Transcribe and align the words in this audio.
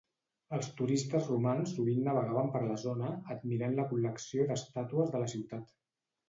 Els 0.55 0.69
turistes 0.77 1.27
romans 1.31 1.73
sovint 1.75 2.01
navegaven 2.07 2.49
per 2.55 2.61
la 2.69 2.79
zona, 2.85 3.11
admirant 3.37 3.77
la 3.81 3.87
col·lecció 3.93 4.49
d'estàtues 4.53 5.15
de 5.17 5.23
la 5.27 5.31
ciutat. 5.37 5.71